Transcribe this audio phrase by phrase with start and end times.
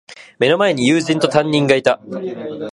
[0.39, 2.01] 目の前に友人と、担任がいた。